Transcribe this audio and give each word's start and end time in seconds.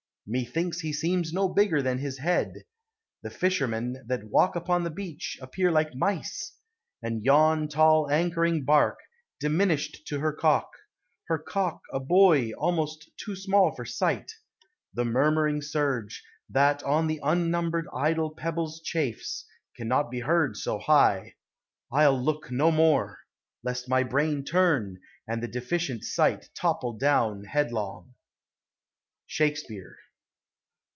Methinks 0.27 0.79
he 0.79 0.93
seems 0.93 1.33
no 1.33 1.49
bigger 1.49 1.81
than 1.81 1.97
his 1.97 2.19
head: 2.19 2.63
The 3.21 3.29
fishermen, 3.29 4.01
that 4.07 4.23
walk, 4.29 4.55
upon 4.55 4.85
the 4.85 4.89
beach, 4.89 5.37
Appear 5.41 5.73
like 5.73 5.93
mice; 5.93 6.55
and 7.03 7.21
yon 7.21 7.67
tall 7.67 8.09
anchoring 8.09 8.63
bark, 8.63 8.97
Diminished 9.41 10.07
to 10.07 10.19
her 10.19 10.31
cock; 10.31 10.69
her 11.27 11.37
cock, 11.37 11.81
a 11.91 11.99
buoy 11.99 12.53
Almost 12.53 13.11
too 13.17 13.35
small 13.35 13.75
for 13.75 13.83
sight: 13.83 14.31
the 14.93 15.03
murmuring 15.03 15.61
surge, 15.61 16.23
That 16.49 16.81
on 16.83 17.07
the 17.07 17.19
unnumbered 17.21 17.87
idle 17.93 18.29
pebbles 18.33 18.79
chafes, 18.79 19.45
INLAND 19.77 19.91
WATERS: 20.05 20.21
HIGHLANDS. 20.21 20.63
215 20.63 20.85
Cannot 20.85 20.85
be 20.85 21.27
heard 21.27 21.27
so 21.27 21.27
high.— 21.27 21.35
I 22.01 22.05
'11 22.05 22.23
look 22.23 22.49
no 22.51 22.71
more; 22.71 23.17
Lest 23.63 23.89
my 23.89 24.03
brain 24.03 24.45
turn, 24.45 24.97
and 25.27 25.43
the 25.43 25.49
deficient 25.49 26.05
Bight 26.15 26.49
Topple 26.55 26.93
down 26.93 27.43
headlong. 27.43 28.13
SHAKESPEARE. 29.27 29.97